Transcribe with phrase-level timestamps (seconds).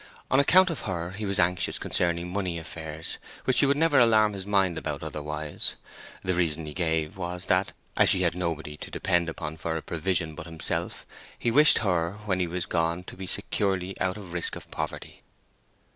[0.31, 4.33] On account of her he was anxious concerning money affairs, which he would never alarm
[4.33, 5.75] his mind about otherwise.
[6.23, 9.81] The reason he gave was that, as she had nobody to depend upon for a
[9.83, 11.05] provision but himself,
[11.37, 15.21] he wished her, when he was gone, to be securely out of risk of poverty.